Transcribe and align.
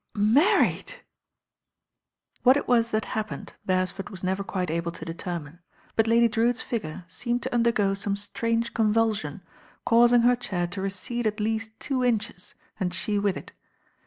"Married 0.15 0.87
1" 2.41 2.41
What 2.41 2.57
it 2.57 2.67
was 2.67 2.89
that 2.89 3.05
happened 3.13 3.53
Beresford 3.67 4.09
was 4.09 4.23
never 4.23 4.43
quite 4.43 4.71
able 4.71 4.91
to 4.91 5.05
determine; 5.05 5.59
but 5.95 6.07
Lady 6.07 6.27
Drewitt's 6.27 6.63
figure 6.63 7.05
seemed 7.07 7.43
to 7.43 7.53
undergo 7.53 7.93
some 7.93 8.15
strange 8.17 8.73
convulsion, 8.73 9.43
causing 9.85 10.21
her 10.21 10.35
chair 10.35 10.65
to 10.65 10.81
recede 10.81 11.27
at 11.27 11.39
least 11.39 11.79
two 11.79 12.03
inches 12.03 12.55
and 12.79 12.95
she 12.95 13.19
with 13.19 13.37
it. 13.37 13.51